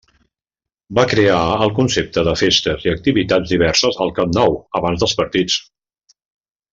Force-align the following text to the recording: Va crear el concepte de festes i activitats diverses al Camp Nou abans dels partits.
Va 0.99 1.03
crear 1.11 1.41
el 1.65 1.73
concepte 1.81 2.23
de 2.29 2.33
festes 2.43 2.87
i 2.89 2.93
activitats 2.93 3.53
diverses 3.57 4.03
al 4.07 4.15
Camp 4.21 4.33
Nou 4.41 4.57
abans 4.81 5.05
dels 5.05 5.15
partits. 5.25 5.59